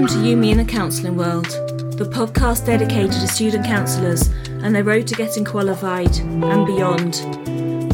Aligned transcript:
Welcome 0.00 0.22
to 0.22 0.26
You, 0.30 0.50
and 0.50 0.58
the 0.58 0.64
Counselling 0.64 1.14
World, 1.18 1.44
the 1.44 2.08
podcast 2.10 2.64
dedicated 2.64 3.12
to 3.12 3.28
student 3.28 3.66
counsellors 3.66 4.28
and 4.62 4.74
their 4.74 4.82
road 4.82 5.06
to 5.08 5.14
getting 5.14 5.44
qualified 5.44 6.16
and 6.16 6.64
beyond. 6.64 7.16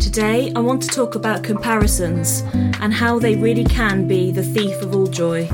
Today, 0.01 0.53
I 0.55 0.61
want 0.61 0.85
to 0.85 0.89
talk 0.89 1.17
about 1.17 1.43
comparisons 1.43 2.43
and 2.55 2.95
how 2.95 3.19
they 3.19 3.35
really 3.35 3.65
can 3.65 4.07
be 4.07 4.31
the 4.31 4.45
thief 4.45 4.81
of 4.83 4.95
all 4.95 5.09
joy. 5.09 5.49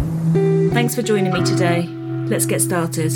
Thanks 0.74 0.94
for 0.94 1.00
joining 1.00 1.32
me 1.32 1.42
today. 1.42 1.86
Let's 2.28 2.44
get 2.44 2.60
started. 2.60 3.12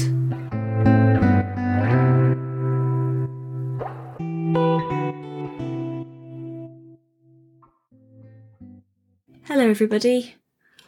Hello, 9.45 9.69
everybody. 9.69 10.37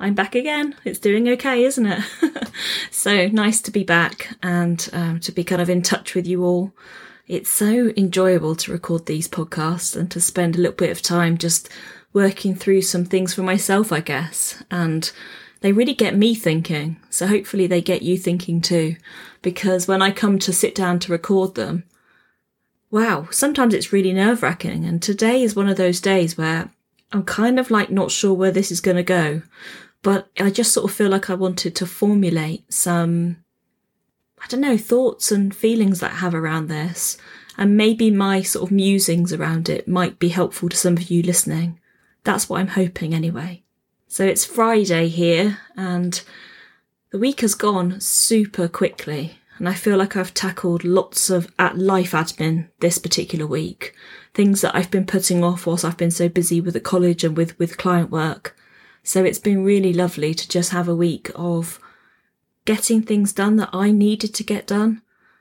I'm 0.01 0.15
back 0.15 0.35
again. 0.35 0.77
It's 0.85 1.01
doing 1.01 1.29
okay, 1.31 1.65
isn't 1.65 1.87
it? 1.87 2.05
so 2.91 3.27
nice 3.29 3.61
to 3.63 3.73
be 3.73 3.83
back 3.83 4.37
and 4.43 4.89
um, 4.93 5.21
to 5.21 5.33
be 5.33 5.43
kind 5.43 5.61
of 5.61 5.69
in 5.69 5.83
touch 5.83 6.15
with 6.15 6.27
you 6.27 6.45
all. 6.45 6.73
It's 7.27 7.51
so 7.51 7.93
enjoyable 7.97 8.55
to 8.57 8.73
record 8.73 9.07
these 9.07 9.29
podcasts 9.29 9.97
and 9.97 10.11
to 10.13 10.21
spend 10.21 10.55
a 10.55 10.59
little 10.59 10.77
bit 10.77 10.91
of 10.91 11.03
time 11.03 11.37
just 11.37 11.69
working 12.13 12.55
through 12.55 12.83
some 12.83 13.05
things 13.05 13.35
for 13.35 13.43
myself, 13.43 13.93
I 13.93 14.01
guess. 14.01 14.63
And 14.71 15.11
they 15.61 15.73
really 15.73 15.95
get 15.95 16.17
me 16.17 16.35
thinking. 16.35 16.99
So 17.11 17.27
hopefully 17.27 17.67
they 17.67 17.81
get 17.81 18.03
you 18.03 18.17
thinking 18.17 18.61
too. 18.61 18.97
Because 19.43 19.89
when 19.89 20.01
I 20.01 20.13
come 20.13 20.39
to 20.41 20.53
sit 20.53 20.77
down 20.77 21.01
to 21.01 21.13
record 21.13 21.57
them, 21.57 21.85
wow, 22.91 23.27
sometimes 23.33 23.75
it's 23.75 23.93
really 23.93 24.13
nerve 24.13 24.45
wracking. 24.45 24.85
And 24.85 25.03
today 25.03 25.43
is 25.43 25.57
one 25.57 25.69
of 25.69 25.77
those 25.77 26.01
days 26.01 26.39
where 26.39 26.71
I'm 27.13 27.25
kind 27.25 27.59
of 27.59 27.71
like 27.71 27.91
not 27.91 28.11
sure 28.11 28.33
where 28.33 28.53
this 28.53 28.71
is 28.71 28.81
going 28.81 28.97
to 28.97 29.03
go. 29.03 29.43
But 30.03 30.29
I 30.39 30.51
just 30.51 30.73
sort 30.73 30.91
of 30.91 30.97
feel 30.97 31.11
like 31.11 31.29
I 31.29 31.35
wanted 31.35 31.75
to 31.77 31.87
formulate 31.87 32.73
some, 32.73 33.39
I 34.41 34.47
don't 34.49 34.61
know, 34.61 34.79
thoughts 34.79 35.33
and 35.33 35.55
feelings 35.55 36.01
that 36.01 36.13
I 36.13 36.17
have 36.17 36.35
around 36.35 36.69
this. 36.69 37.19
And 37.57 37.77
maybe 37.77 38.11
my 38.11 38.43
sort 38.43 38.69
of 38.69 38.71
musings 38.71 39.33
around 39.33 39.69
it 39.69 39.89
might 39.89 40.19
be 40.21 40.29
helpful 40.29 40.69
to 40.69 40.77
some 40.77 40.97
of 40.97 41.11
you 41.11 41.23
listening. 41.23 41.81
That's 42.23 42.49
what 42.49 42.61
I'm 42.61 42.69
hoping 42.69 43.15
anyway. 43.15 43.65
So 44.07 44.25
it's 44.25 44.45
Friday 44.45 45.09
here 45.09 45.59
and 45.77 46.23
the 47.11 47.19
week 47.19 47.41
has 47.41 47.55
gone 47.55 48.01
super 48.01 48.69
quickly. 48.69 49.39
And 49.59 49.69
I 49.69 49.75
feel 49.75 49.97
like 49.97 50.17
I've 50.17 50.35
tackled 50.35 50.85
lots 50.85 51.31
of 51.31 51.53
at 51.59 51.77
life 51.77 52.13
admin 52.13 52.69
this 52.79 52.99
particular 52.99 53.47
week. 53.47 53.93
Things 54.33 54.61
that 54.61 54.77
I've 54.77 54.91
been 54.91 55.07
putting 55.07 55.43
off 55.43 55.67
whilst 55.67 55.85
I've 55.85 55.97
been 55.97 56.13
so 56.13 56.29
busy 56.29 56.61
with 56.61 56.75
the 56.75 56.81
college 56.81 57.25
and 57.25 57.37
with, 57.37 57.59
with 57.59 57.77
client 57.77 58.11
work. 58.11 58.57
So 59.09 59.25
it's 59.25 59.39
been 59.39 59.65
really 59.65 59.95
lovely 59.95 60.35
to 60.35 60.47
just 60.47 60.71
have 60.73 60.87
a 60.87 60.95
week 60.95 61.31
of 61.35 61.81
getting 62.67 63.01
things 63.01 63.33
done 63.33 63.57
that 63.57 63.71
I 63.73 63.91
needed 63.91 64.35
to 64.35 64.45
get 64.45 64.67
done. 64.67 65.01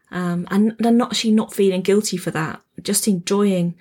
Um, 0.10 0.48
and, 0.50 0.74
not 0.80 1.12
actually 1.12 1.34
not 1.34 1.54
feeling 1.54 1.82
guilty 1.82 2.16
for 2.16 2.32
that, 2.32 2.62
just 2.82 3.10
enjoying 3.10 3.76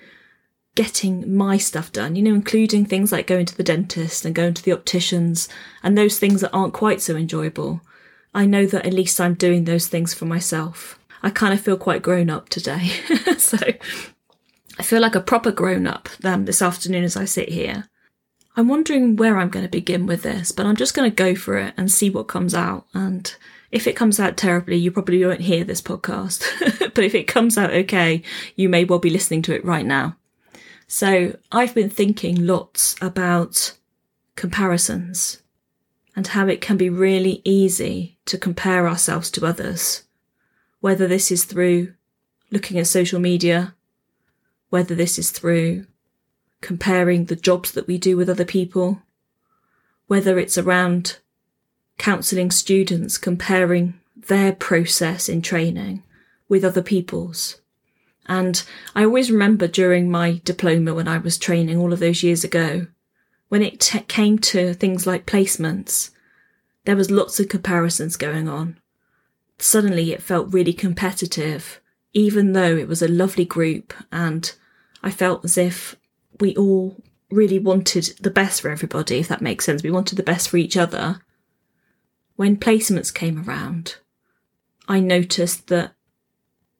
getting 0.75 1.33
my 1.33 1.55
stuff 1.55 1.93
done, 1.93 2.17
you 2.17 2.21
know, 2.21 2.33
including 2.33 2.85
things 2.85 3.13
like 3.13 3.27
going 3.27 3.45
to 3.45 3.55
the 3.55 3.63
dentist 3.63 4.25
and 4.25 4.35
going 4.35 4.53
to 4.55 4.61
the 4.61 4.73
opticians 4.73 5.47
and 5.81 5.97
those 5.97 6.19
things 6.19 6.41
that 6.41 6.51
aren't 6.51 6.73
quite 6.73 6.99
so 7.01 7.15
enjoyable. 7.15 7.79
I 8.33 8.45
know 8.45 8.65
that 8.65 8.85
at 8.85 8.93
least 8.93 9.21
I'm 9.21 9.35
doing 9.35 9.63
those 9.63 9.87
things 9.87 10.13
for 10.13 10.25
myself. 10.25 10.99
I 11.23 11.29
kind 11.29 11.53
of 11.53 11.61
feel 11.61 11.77
quite 11.77 12.01
grown 12.01 12.29
up 12.29 12.49
today. 12.49 12.87
so 13.37 13.57
I 14.77 14.83
feel 14.83 14.99
like 14.99 15.15
a 15.15 15.21
proper 15.21 15.53
grown 15.53 15.87
up 15.87 16.09
um, 16.25 16.43
this 16.43 16.61
afternoon 16.61 17.05
as 17.05 17.15
I 17.15 17.23
sit 17.23 17.47
here. 17.47 17.85
I'm 18.57 18.67
wondering 18.67 19.15
where 19.15 19.37
I'm 19.37 19.49
going 19.49 19.65
to 19.65 19.69
begin 19.69 20.07
with 20.07 20.23
this, 20.23 20.51
but 20.51 20.65
I'm 20.65 20.75
just 20.75 20.95
going 20.95 21.09
to 21.09 21.15
go 21.15 21.35
for 21.35 21.59
it 21.59 21.75
and 21.77 21.91
see 21.91 22.09
what 22.09 22.27
comes 22.27 22.55
out. 22.55 22.87
And 22.91 23.33
if 23.71 23.85
it 23.85 23.95
comes 23.95 24.19
out 24.19 24.35
terribly, 24.35 24.77
you 24.77 24.89
probably 24.89 25.23
won't 25.23 25.41
hear 25.41 25.63
this 25.63 25.81
podcast. 25.81 26.43
but 26.95 27.03
if 27.03 27.13
it 27.13 27.27
comes 27.27 27.55
out 27.55 27.71
okay, 27.71 28.23
you 28.55 28.67
may 28.67 28.83
well 28.83 28.97
be 28.97 29.11
listening 29.11 29.43
to 29.43 29.53
it 29.53 29.63
right 29.63 29.85
now. 29.85 30.17
So 30.87 31.37
I've 31.51 31.75
been 31.75 31.91
thinking 31.91 32.47
lots 32.47 32.95
about 32.99 33.73
comparisons 34.35 35.43
and 36.15 36.25
how 36.25 36.47
it 36.47 36.59
can 36.59 36.77
be 36.77 36.89
really 36.89 37.43
easy 37.43 38.17
to 38.25 38.39
compare 38.39 38.87
ourselves 38.87 39.29
to 39.31 39.45
others, 39.45 40.03
whether 40.79 41.05
this 41.05 41.31
is 41.31 41.45
through 41.45 41.93
looking 42.49 42.79
at 42.79 42.87
social 42.87 43.19
media, 43.19 43.75
whether 44.69 44.95
this 44.95 45.19
is 45.19 45.29
through 45.29 45.85
comparing 46.61 47.25
the 47.25 47.35
jobs 47.35 47.71
that 47.71 47.87
we 47.87 47.97
do 47.97 48.17
with 48.17 48.29
other 48.29 48.45
people, 48.45 49.01
whether 50.07 50.39
it's 50.39 50.57
around 50.57 51.19
counselling 51.97 52.51
students, 52.51 53.17
comparing 53.17 53.99
their 54.15 54.51
process 54.53 55.29
in 55.29 55.41
training 55.41 56.03
with 56.49 56.63
other 56.63 56.81
people's. 56.81 57.59
And 58.27 58.63
I 58.95 59.03
always 59.03 59.31
remember 59.31 59.67
during 59.67 60.11
my 60.11 60.41
diploma 60.43 60.93
when 60.93 61.07
I 61.07 61.17
was 61.17 61.37
training 61.37 61.77
all 61.77 61.93
of 61.93 61.99
those 61.99 62.23
years 62.23 62.43
ago, 62.43 62.87
when 63.49 63.61
it 63.61 63.93
came 64.07 64.37
to 64.39 64.73
things 64.73 65.07
like 65.07 65.25
placements, 65.25 66.11
there 66.83 66.95
was 66.95 67.11
lots 67.11 67.39
of 67.39 67.49
comparisons 67.49 68.17
going 68.17 68.49
on. 68.49 68.77
Suddenly 69.57 70.11
it 70.11 70.21
felt 70.21 70.53
really 70.53 70.73
competitive, 70.73 71.79
even 72.13 72.51
though 72.53 72.75
it 72.75 72.87
was 72.87 73.01
a 73.01 73.07
lovely 73.07 73.45
group 73.45 73.93
and 74.11 74.53
I 75.01 75.11
felt 75.11 75.45
as 75.45 75.57
if 75.57 75.95
we 76.39 76.55
all 76.55 76.95
really 77.29 77.59
wanted 77.59 78.15
the 78.21 78.31
best 78.31 78.61
for 78.61 78.69
everybody, 78.69 79.19
if 79.19 79.27
that 79.27 79.41
makes 79.41 79.65
sense. 79.65 79.83
We 79.83 79.91
wanted 79.91 80.15
the 80.15 80.23
best 80.23 80.49
for 80.49 80.57
each 80.57 80.77
other. 80.77 81.21
When 82.35 82.57
placements 82.57 83.13
came 83.13 83.43
around, 83.47 83.97
I 84.87 84.99
noticed 84.99 85.67
that 85.67 85.93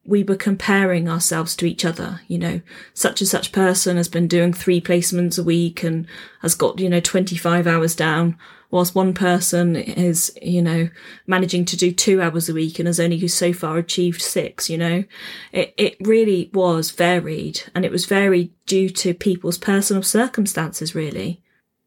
we 0.05 0.23
were 0.23 0.35
comparing 0.35 1.09
ourselves 1.09 1.55
to 1.57 1.65
each 1.65 1.83
other. 1.83 2.21
You 2.27 2.37
know, 2.37 2.61
such 2.93 3.21
and 3.21 3.27
such 3.27 3.51
person 3.51 3.97
has 3.97 4.07
been 4.07 4.27
doing 4.27 4.53
three 4.53 4.79
placements 4.79 5.37
a 5.37 5.43
week 5.43 5.83
and 5.83 6.07
has 6.41 6.55
got, 6.55 6.79
you 6.79 6.89
know, 6.89 7.01
25 7.01 7.67
hours 7.67 7.95
down, 7.95 8.37
whilst 8.69 8.95
one 8.95 9.13
person 9.13 9.75
is, 9.75 10.37
you 10.41 10.61
know, 10.61 10.89
managing 11.25 11.65
to 11.65 11.77
do 11.77 11.91
two 11.91 12.21
hours 12.21 12.49
a 12.49 12.53
week 12.53 12.79
and 12.79 12.87
has 12.87 12.99
only 12.99 13.27
so 13.27 13.53
far 13.53 13.77
achieved 13.77 14.21
six, 14.21 14.69
you 14.69 14.77
know. 14.77 15.03
It, 15.51 15.73
it 15.77 15.95
really 16.01 16.49
was 16.53 16.91
varied 16.91 17.61
and 17.73 17.85
it 17.85 17.91
was 17.91 18.05
varied 18.05 18.51
due 18.65 18.89
to 18.89 19.13
people's 19.13 19.57
personal 19.57 20.03
circumstances, 20.03 20.93
really, 20.93 21.41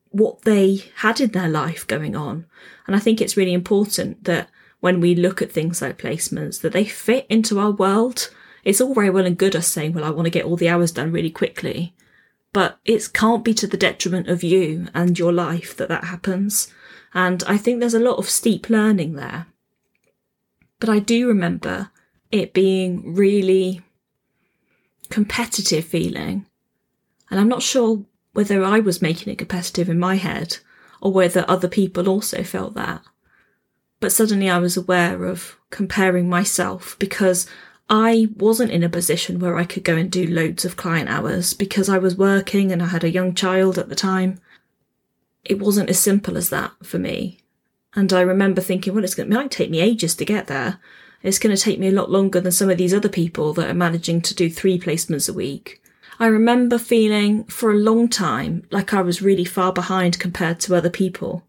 what 0.09 0.43
they 0.43 0.85
had 0.97 1.21
in 1.21 1.31
their 1.33 1.49
life 1.49 1.87
going 1.87 2.17
on. 2.17 2.47
And 2.87 2.97
I 2.97 2.99
think 2.99 3.21
it's 3.21 3.37
really 3.37 3.53
important 3.53 4.25
that 4.25 4.49
when 4.81 5.01
we 5.01 5.15
look 5.15 5.41
at 5.41 5.53
things 5.53 5.81
like 5.81 5.99
placements 5.99 6.61
that 6.63 6.73
they 6.73 6.85
fit 6.85 7.27
into 7.29 7.61
our 7.61 7.71
world. 7.71 8.31
It's 8.65 8.81
all 8.81 8.95
very 8.95 9.11
well 9.11 9.27
and 9.27 9.39
good 9.39 9.57
us 9.57 9.69
saying, 9.69 9.93
well, 9.93 10.05
I 10.05 10.11
want 10.11 10.27
to 10.27 10.31
get 10.31 10.45
all 10.45 10.57
the 10.57 10.69
hours 10.69 10.93
done 10.93 11.13
really 11.13 11.31
quickly, 11.31 11.95
but 12.53 12.79
it 12.85 13.13
can't 13.13 13.45
be 13.45 13.55
to 13.55 13.67
the 13.67 13.77
detriment 13.77 14.29
of 14.29 14.43
you 14.43 14.89
and 14.95 15.19
your 15.19 15.33
life 15.33 15.77
that 15.77 15.89
that 15.89 16.05
happens. 16.05 16.73
And 17.15 17.43
I 17.47 17.57
think 17.57 17.81
there's 17.81 17.95
a 17.95 18.01
lot 18.01 18.19
of 18.19 18.29
steep 18.29 18.69
learning 18.69 19.15
there. 19.15 19.47
But 20.79 20.89
I 20.89 20.99
do 20.99 21.29
remember 21.29 21.91
it 22.31 22.53
being 22.53 23.15
really 23.15 23.83
competitive 25.11 25.85
feeling. 25.85 26.47
And 27.31 27.39
I'm 27.39 27.49
not 27.49 27.63
sure 27.63 28.05
whether 28.33 28.65
I 28.65 28.81
was 28.81 29.03
making 29.03 29.33
it 29.33 29.39
competitive 29.39 29.89
in 29.89 29.99
my 29.99 30.17
head 30.17 30.59
or 31.01 31.13
whether 31.13 31.45
other 31.47 31.69
people 31.69 32.09
also 32.09 32.43
felt 32.43 32.75
that. 32.75 33.03
But 34.01 34.13
suddenly 34.13 34.49
I 34.49 34.59
was 34.59 34.77
aware 34.77 35.25
of 35.25 35.57
comparing 35.71 36.29
myself 36.29 36.97
because 36.99 37.47
I 37.93 38.29
wasn't 38.37 38.71
in 38.71 38.85
a 38.85 38.89
position 38.89 39.41
where 39.41 39.57
I 39.57 39.65
could 39.65 39.83
go 39.83 39.97
and 39.97 40.09
do 40.09 40.25
loads 40.25 40.65
of 40.65 40.77
client 40.77 41.11
hours 41.11 41.53
because 41.55 41.89
I 41.89 41.99
was 41.99 42.17
working 42.17 42.71
and 42.71 42.81
I 42.81 42.87
had 42.87 43.03
a 43.03 43.11
young 43.11 43.35
child 43.35 43.79
at 43.79 43.89
the 43.89 43.97
time. 43.97 44.41
It 45.45 45.59
wasn't 45.59 45.91
as 45.91 45.99
simple 45.99 46.37
as 46.37 46.51
that 46.51 46.71
for 46.85 47.01
me. 47.01 47.41
And 47.95 48.13
I 48.13 48.21
remember 48.21 48.61
thinking, 48.61 48.95
well, 48.95 49.03
it's 49.03 49.17
going 49.17 49.29
to 49.29 49.35
might 49.35 49.51
take 49.51 49.71
me 49.71 49.81
ages 49.81 50.15
to 50.15 50.25
get 50.25 50.47
there. 50.47 50.79
It's 51.25 51.41
going 51.41 51.55
to 51.55 51.61
take 51.61 51.81
me 51.81 51.89
a 51.89 51.93
lot 51.93 52.13
longer 52.13 52.41
than 52.41 52.53
some 52.53 52.71
of 52.71 52.79
these 52.79 52.95
other 52.95 53.09
people 53.09 53.53
that 53.55 53.69
are 53.69 53.75
managing 53.75 54.21
to 54.23 54.35
do 54.37 54.49
three 54.49 54.79
placements 54.79 55.29
a 55.29 55.33
week. 55.33 55.83
I 56.21 56.27
remember 56.27 56.79
feeling 56.79 57.43
for 57.45 57.73
a 57.73 57.77
long 57.77 58.09
time 58.09 58.63
like 58.71 58.95
I 58.95 59.03
was 59.03 59.21
really 59.21 59.45
far 59.45 59.73
behind 59.73 60.21
compared 60.21 60.61
to 60.61 60.77
other 60.77 60.91
people. 60.91 61.45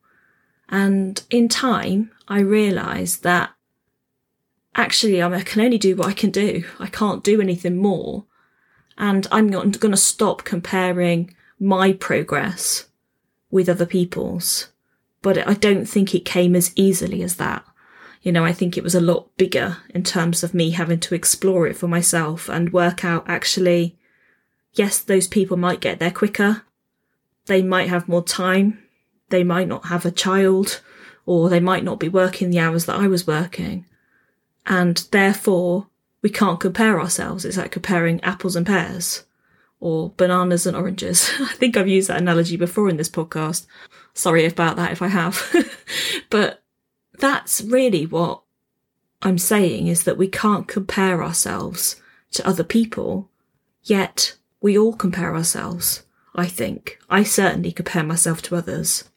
And 0.69 1.21
in 1.29 1.49
time, 1.49 2.09
I 2.27 2.39
realised 2.39 3.21
that 3.21 3.51
actually 4.75 5.21
I 5.21 5.41
can 5.41 5.61
only 5.61 5.77
do 5.77 5.95
what 5.95 6.07
I 6.07 6.13
can 6.13 6.31
do. 6.31 6.63
I 6.79 6.87
can't 6.87 7.23
do 7.23 7.41
anything 7.41 7.77
more. 7.77 8.25
And 8.97 9.27
I'm 9.31 9.49
not 9.49 9.79
going 9.79 9.91
to 9.91 9.97
stop 9.97 10.43
comparing 10.43 11.35
my 11.59 11.93
progress 11.93 12.85
with 13.49 13.69
other 13.69 13.85
people's. 13.85 14.67
But 15.21 15.47
I 15.47 15.53
don't 15.53 15.85
think 15.85 16.13
it 16.13 16.25
came 16.25 16.55
as 16.55 16.71
easily 16.75 17.21
as 17.21 17.35
that. 17.35 17.65
You 18.21 18.31
know, 18.31 18.45
I 18.45 18.53
think 18.53 18.77
it 18.77 18.83
was 18.83 18.95
a 18.95 19.01
lot 19.01 19.35
bigger 19.37 19.77
in 19.89 20.03
terms 20.03 20.43
of 20.43 20.53
me 20.53 20.71
having 20.71 20.99
to 21.01 21.15
explore 21.15 21.67
it 21.67 21.75
for 21.75 21.87
myself 21.87 22.49
and 22.49 22.71
work 22.71 23.03
out 23.03 23.25
actually, 23.27 23.97
yes, 24.73 24.99
those 24.99 25.27
people 25.27 25.57
might 25.57 25.79
get 25.79 25.99
there 25.99 26.11
quicker. 26.11 26.63
They 27.47 27.63
might 27.63 27.89
have 27.89 28.07
more 28.07 28.23
time. 28.23 28.79
They 29.29 29.43
might 29.43 29.67
not 29.67 29.87
have 29.87 30.05
a 30.05 30.11
child 30.11 30.81
or 31.25 31.49
they 31.49 31.59
might 31.59 31.83
not 31.83 31.99
be 31.99 32.09
working 32.09 32.49
the 32.49 32.59
hours 32.59 32.85
that 32.85 32.99
I 32.99 33.07
was 33.07 33.25
working. 33.25 33.85
And 34.65 34.97
therefore, 35.11 35.87
we 36.21 36.29
can't 36.29 36.59
compare 36.59 36.99
ourselves. 36.99 37.45
It's 37.45 37.57
like 37.57 37.71
comparing 37.71 38.21
apples 38.21 38.55
and 38.55 38.65
pears 38.65 39.23
or 39.79 40.13
bananas 40.15 40.65
and 40.65 40.77
oranges. 40.77 41.29
I 41.39 41.53
think 41.53 41.75
I've 41.75 41.87
used 41.87 42.07
that 42.09 42.21
analogy 42.21 42.55
before 42.55 42.89
in 42.89 42.97
this 42.97 43.09
podcast. 43.09 43.65
Sorry 44.13 44.45
about 44.45 44.75
that 44.77 44.91
if 44.91 45.01
I 45.01 45.07
have. 45.07 45.43
but 46.29 46.63
that's 47.17 47.61
really 47.61 48.05
what 48.05 48.41
I'm 49.21 49.37
saying 49.37 49.87
is 49.87 50.03
that 50.03 50.17
we 50.17 50.27
can't 50.27 50.67
compare 50.67 51.23
ourselves 51.23 52.01
to 52.31 52.47
other 52.47 52.63
people, 52.63 53.29
yet 53.83 54.35
we 54.61 54.77
all 54.77 54.93
compare 54.93 55.35
ourselves. 55.35 56.03
I 56.33 56.47
think 56.47 56.99
I 57.09 57.23
certainly 57.23 57.71
compare 57.71 58.03
myself 58.03 58.41
to 58.43 58.55
others. 58.55 59.09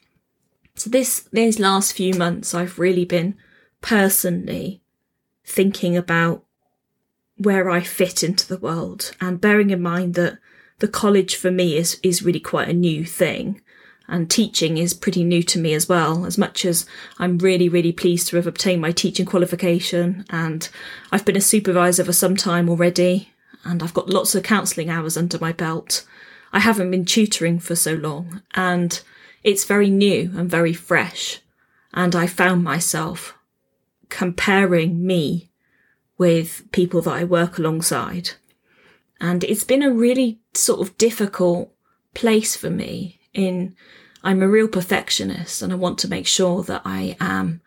So 0.75 0.89
this, 0.89 1.21
these 1.31 1.59
last 1.59 1.93
few 1.93 2.13
months, 2.13 2.53
I've 2.53 2.77
really 2.77 3.05
been 3.05 3.35
personally 3.81 4.81
thinking 5.45 5.95
about 5.95 6.43
where 7.37 7.69
I 7.69 7.81
fit 7.81 8.23
into 8.23 8.47
the 8.47 8.57
world 8.57 9.11
and 9.19 9.41
bearing 9.41 9.69
in 9.69 9.81
mind 9.81 10.13
that 10.15 10.39
the 10.79 10.87
college 10.87 11.35
for 11.35 11.51
me 11.51 11.77
is, 11.77 11.99
is 12.03 12.23
really 12.23 12.39
quite 12.39 12.69
a 12.69 12.73
new 12.73 13.05
thing 13.05 13.61
and 14.07 14.29
teaching 14.29 14.77
is 14.77 14.93
pretty 14.93 15.23
new 15.23 15.41
to 15.43 15.59
me 15.59 15.73
as 15.73 15.89
well, 15.89 16.25
as 16.25 16.37
much 16.37 16.63
as 16.63 16.85
I'm 17.17 17.37
really, 17.39 17.69
really 17.69 17.91
pleased 17.91 18.27
to 18.27 18.35
have 18.35 18.47
obtained 18.47 18.81
my 18.81 18.91
teaching 18.91 19.25
qualification 19.25 20.25
and 20.29 20.67
I've 21.11 21.25
been 21.25 21.37
a 21.37 21.41
supervisor 21.41 22.03
for 22.03 22.13
some 22.13 22.35
time 22.35 22.69
already 22.69 23.33
and 23.63 23.81
I've 23.81 23.93
got 23.93 24.09
lots 24.09 24.35
of 24.35 24.43
counselling 24.43 24.89
hours 24.89 25.17
under 25.17 25.39
my 25.39 25.51
belt. 25.51 26.05
I 26.53 26.59
haven't 26.59 26.91
been 26.91 27.05
tutoring 27.05 27.59
for 27.59 27.75
so 27.75 27.93
long 27.93 28.43
and 28.53 29.01
it's 29.43 29.65
very 29.65 29.89
new 29.89 30.31
and 30.35 30.49
very 30.49 30.73
fresh. 30.73 31.39
And 31.93 32.15
I 32.15 32.27
found 32.27 32.63
myself 32.63 33.37
comparing 34.09 35.05
me 35.05 35.49
with 36.17 36.63
people 36.71 37.01
that 37.01 37.13
I 37.13 37.23
work 37.23 37.57
alongside. 37.57 38.31
And 39.19 39.43
it's 39.43 39.63
been 39.63 39.83
a 39.83 39.91
really 39.91 40.39
sort 40.53 40.81
of 40.81 40.97
difficult 40.97 41.71
place 42.13 42.55
for 42.55 42.69
me 42.69 43.19
in 43.33 43.75
I'm 44.23 44.41
a 44.41 44.47
real 44.47 44.67
perfectionist 44.67 45.61
and 45.61 45.71
I 45.71 45.75
want 45.75 45.99
to 45.99 46.07
make 46.07 46.25
sure 46.25 46.63
that 46.63 46.81
I 46.83 47.15
am 47.19 47.61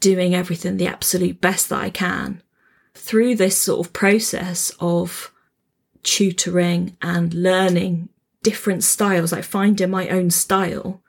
doing 0.00 0.34
everything 0.34 0.76
the 0.76 0.86
absolute 0.86 1.40
best 1.40 1.70
that 1.70 1.80
I 1.80 1.90
can 1.90 2.42
through 2.94 3.36
this 3.36 3.58
sort 3.58 3.86
of 3.86 3.92
process 3.92 4.72
of 4.78 5.32
tutoring 6.02 6.96
and 7.00 7.32
learning 7.32 8.08
different 8.42 8.84
styles, 8.84 9.32
like 9.32 9.44
finding 9.44 9.90
my 9.90 10.08
own 10.08 10.30
style. 10.30 11.02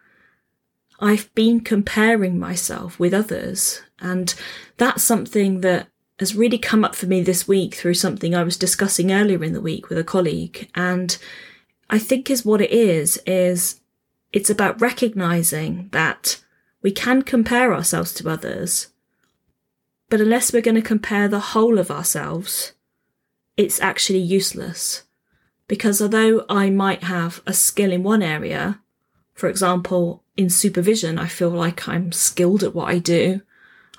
I've 0.99 1.33
been 1.35 1.59
comparing 1.59 2.39
myself 2.39 2.99
with 2.99 3.13
others 3.13 3.81
and 3.99 4.33
that's 4.77 5.03
something 5.03 5.61
that 5.61 5.88
has 6.19 6.35
really 6.35 6.57
come 6.57 6.83
up 6.83 6.95
for 6.95 7.05
me 7.05 7.21
this 7.21 7.47
week 7.47 7.75
through 7.75 7.94
something 7.94 8.33
I 8.33 8.44
was 8.44 8.57
discussing 8.57 9.11
earlier 9.11 9.44
in 9.44 9.53
the 9.53 9.61
week 9.61 9.89
with 9.89 9.97
a 9.97 10.03
colleague. 10.03 10.69
And 10.73 11.15
I 11.89 11.99
think 11.99 12.29
is 12.29 12.44
what 12.44 12.61
it 12.61 12.71
is, 12.71 13.21
is 13.27 13.81
it's 14.33 14.49
about 14.49 14.81
recognizing 14.81 15.89
that 15.91 16.44
we 16.81 16.91
can 16.91 17.21
compare 17.21 17.73
ourselves 17.73 18.13
to 18.15 18.29
others, 18.29 18.88
but 20.09 20.21
unless 20.21 20.51
we're 20.51 20.61
going 20.61 20.75
to 20.75 20.81
compare 20.81 21.27
the 21.27 21.39
whole 21.39 21.79
of 21.79 21.91
ourselves, 21.91 22.73
it's 23.55 23.81
actually 23.81 24.19
useless. 24.19 25.03
Because 25.67 26.01
although 26.01 26.45
I 26.49 26.69
might 26.69 27.03
have 27.03 27.41
a 27.45 27.53
skill 27.53 27.91
in 27.91 28.03
one 28.03 28.23
area, 28.23 28.79
for 29.37 29.47
example, 29.47 30.23
in 30.35 30.49
supervision, 30.49 31.17
I 31.17 31.27
feel 31.27 31.49
like 31.49 31.87
I'm 31.87 32.11
skilled 32.11 32.63
at 32.63 32.75
what 32.75 32.89
I 32.89 32.99
do. 32.99 33.41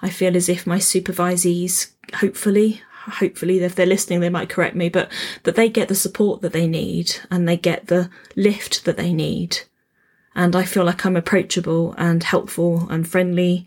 I 0.03 0.11
feel 0.11 0.37
as 0.37 0.49
if 0.49 0.67
my 0.67 0.79
supervisees, 0.79 1.93
hopefully, 2.17 2.83
hopefully 3.07 3.61
if 3.61 3.75
they're 3.75 3.87
listening, 3.87 4.21
they 4.21 4.29
might 4.29 4.51
correct 4.51 4.77
me, 4.77 4.91
but 4.91 5.11
that 5.45 5.55
they 5.55 5.71
get 5.71 5.89
the 5.89 5.95
support 5.95 6.43
that 6.43 6.53
they 6.53 6.67
need 6.67 7.17
and 7.31 7.49
they 7.49 7.57
get 7.57 7.87
the 7.87 8.11
lift 8.37 8.85
that 8.85 8.99
they 8.99 9.15
need 9.15 9.61
and 10.39 10.55
I 10.55 10.63
feel 10.63 10.85
like 10.85 11.05
I'm 11.05 11.17
approachable 11.17 11.97
and 11.99 12.23
helpful 12.23 12.87
and 12.91 13.09
friendly 13.09 13.67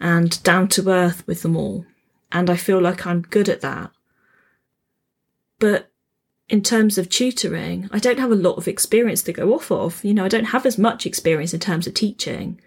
and 0.00 0.42
down 0.42 0.66
to 0.68 0.88
earth 0.88 1.22
with 1.26 1.42
them 1.42 1.58
all. 1.58 1.84
And 2.32 2.48
I 2.48 2.56
feel 2.56 2.80
like 2.80 3.06
I'm 3.06 3.20
good 3.20 3.50
at 3.50 3.60
that. 3.60 3.90
But 5.58 5.90
in 6.48 6.62
terms 6.62 6.98
of 6.98 7.08
tutoring, 7.08 7.88
I 7.92 7.98
don't 7.98 8.18
have 8.18 8.30
a 8.30 8.36
lot 8.36 8.56
of 8.56 8.68
experience 8.68 9.22
to 9.24 9.32
go 9.32 9.54
off 9.54 9.70
of. 9.70 10.04
You 10.04 10.14
know, 10.14 10.24
I 10.24 10.28
don't 10.28 10.46
have 10.46 10.66
as 10.66 10.78
much 10.78 11.06
experience 11.06 11.52
in 11.52 11.60
terms 11.60 11.86
of 11.86 11.94
teaching. 11.94 12.60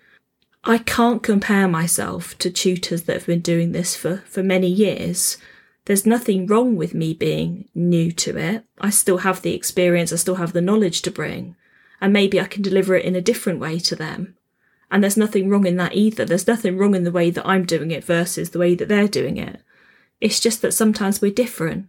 I 0.64 0.80
can't 0.80 1.24
compare 1.24 1.68
myself 1.68 2.38
to 2.40 2.50
tutors 2.50 3.04
that 3.04 3.14
have 3.14 3.26
been 3.26 3.40
doing 3.40 3.72
this 3.72 3.96
for, 3.96 4.18
for 4.28 4.44
many 4.44 4.68
years. 4.68 5.38
There's 5.86 6.06
nothing 6.06 6.46
wrong 6.46 6.76
with 6.76 6.94
me 6.94 7.14
being 7.14 7.70
new 7.74 8.12
to 8.12 8.38
it. 8.38 8.66
I 8.80 8.90
still 8.90 9.20
have 9.20 9.42
the 9.42 9.56
experience, 9.56 10.12
I 10.12 10.18
still 10.18 10.36
have 10.36 10.54
the 10.54 10.62
knowledge 10.62 11.02
to 11.04 11.12
bring 11.12 11.56
and 12.02 12.14
maybe 12.14 12.40
I 12.40 12.46
can 12.46 12.62
deliver 12.62 12.96
it 12.96 13.06
in 13.06 13.16
a 13.16 13.22
different 13.22 13.60
way 13.60 13.80
to 13.80 13.96
them. 13.96 14.36
And 14.92 15.04
there's 15.04 15.18
nothing 15.18 15.50
wrong 15.50 15.66
in 15.66 15.78
that 15.78 15.94
either. 15.94 16.26
There's 16.26 16.48
nothing 16.48 16.78
wrong 16.78 16.96
in 16.96 17.04
the 17.04 17.12
way 17.12 17.30
that 17.30 17.46
I'm 17.46 17.66
doing 17.66 17.92
it 17.92 18.04
versus 18.04 18.50
the 18.50 18.60
way 18.60 18.76
that 18.76 18.88
they're 18.88 19.08
doing 19.08 19.38
it. 19.38 19.62
It's 20.20 20.40
just 20.40 20.62
that 20.62 20.74
sometimes 20.74 21.22
we're 21.22 21.32
different. 21.32 21.88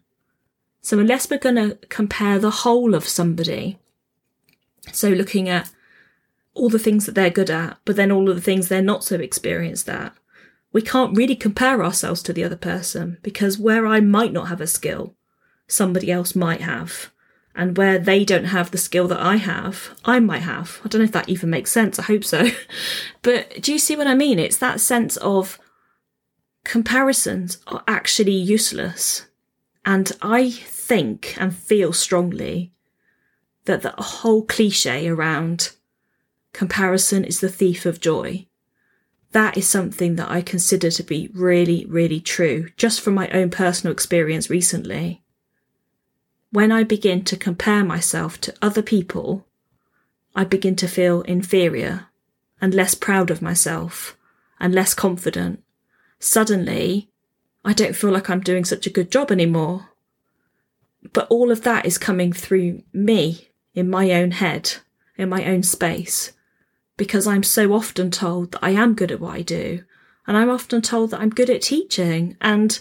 So 0.80 0.98
unless 0.98 1.28
we're 1.28 1.38
going 1.38 1.56
to 1.56 1.78
compare 1.88 2.38
the 2.38 2.50
whole 2.50 2.94
of 2.94 3.06
somebody, 3.06 3.78
so 4.92 5.08
looking 5.10 5.48
at 5.48 5.70
all 6.54 6.68
the 6.68 6.78
things 6.78 7.06
that 7.06 7.14
they're 7.14 7.30
good 7.30 7.50
at, 7.50 7.78
but 7.84 7.96
then 7.96 8.10
all 8.10 8.28
of 8.28 8.36
the 8.36 8.42
things 8.42 8.68
they're 8.68 8.82
not 8.82 9.04
so 9.04 9.16
experienced 9.16 9.88
at, 9.88 10.14
we 10.72 10.82
can't 10.82 11.16
really 11.16 11.36
compare 11.36 11.82
ourselves 11.82 12.22
to 12.22 12.32
the 12.32 12.44
other 12.44 12.56
person 12.56 13.18
because 13.22 13.58
where 13.58 13.86
I 13.86 14.00
might 14.00 14.32
not 14.32 14.48
have 14.48 14.60
a 14.60 14.66
skill, 14.66 15.14
somebody 15.66 16.10
else 16.10 16.34
might 16.34 16.60
have 16.60 17.10
and 17.54 17.76
where 17.76 17.98
they 17.98 18.24
don't 18.24 18.44
have 18.44 18.70
the 18.70 18.78
skill 18.78 19.08
that 19.08 19.20
I 19.20 19.36
have, 19.36 19.98
I 20.04 20.20
might 20.20 20.42
have. 20.42 20.80
I 20.84 20.88
don't 20.88 21.00
know 21.00 21.04
if 21.04 21.12
that 21.12 21.28
even 21.28 21.50
makes 21.50 21.72
sense. 21.72 21.98
I 21.98 22.02
hope 22.02 22.24
so. 22.24 22.48
but 23.22 23.60
do 23.60 23.72
you 23.72 23.78
see 23.78 23.96
what 23.96 24.06
I 24.06 24.14
mean? 24.14 24.38
It's 24.38 24.56
that 24.58 24.80
sense 24.80 25.16
of 25.18 25.58
comparisons 26.64 27.58
are 27.66 27.82
actually 27.88 28.32
useless. 28.32 29.26
And 29.84 30.12
I 30.20 30.50
think 30.50 31.34
and 31.38 31.54
feel 31.54 31.92
strongly 31.92 32.72
that 33.64 33.82
the 33.82 33.94
whole 33.96 34.44
cliche 34.44 35.08
around 35.08 35.72
comparison 36.52 37.24
is 37.24 37.40
the 37.40 37.48
thief 37.48 37.86
of 37.86 38.00
joy. 38.00 38.46
That 39.32 39.56
is 39.56 39.68
something 39.68 40.16
that 40.16 40.30
I 40.30 40.42
consider 40.42 40.90
to 40.90 41.02
be 41.02 41.30
really, 41.32 41.86
really 41.86 42.20
true, 42.20 42.68
just 42.76 43.00
from 43.00 43.14
my 43.14 43.28
own 43.28 43.50
personal 43.50 43.92
experience 43.92 44.50
recently 44.50 45.22
when 46.52 46.72
I 46.72 46.82
begin 46.82 47.24
to 47.24 47.36
compare 47.36 47.84
myself 47.84 48.40
to 48.42 48.54
other 48.60 48.82
people, 48.82 49.46
I 50.34 50.44
begin 50.44 50.76
to 50.76 50.88
feel 50.88 51.22
inferior 51.22 52.08
and 52.60 52.74
less 52.74 52.94
proud 52.94 53.30
of 53.30 53.40
myself 53.40 54.16
and 54.58 54.74
less 54.74 54.92
confident. 54.94 55.62
Suddenly, 56.18 57.09
I 57.64 57.72
don't 57.72 57.96
feel 57.96 58.10
like 58.10 58.30
I'm 58.30 58.40
doing 58.40 58.64
such 58.64 58.86
a 58.86 58.90
good 58.90 59.10
job 59.10 59.30
anymore. 59.30 59.88
But 61.12 61.28
all 61.28 61.50
of 61.50 61.62
that 61.62 61.86
is 61.86 61.98
coming 61.98 62.32
through 62.32 62.82
me 62.92 63.48
in 63.74 63.88
my 63.88 64.12
own 64.12 64.32
head, 64.32 64.74
in 65.16 65.28
my 65.28 65.44
own 65.44 65.62
space, 65.62 66.32
because 66.96 67.26
I'm 67.26 67.42
so 67.42 67.72
often 67.72 68.10
told 68.10 68.52
that 68.52 68.64
I 68.64 68.70
am 68.70 68.94
good 68.94 69.10
at 69.10 69.20
what 69.20 69.34
I 69.34 69.42
do. 69.42 69.84
And 70.26 70.36
I'm 70.36 70.50
often 70.50 70.82
told 70.82 71.10
that 71.10 71.20
I'm 71.20 71.30
good 71.30 71.50
at 71.50 71.62
teaching. 71.62 72.36
And 72.40 72.78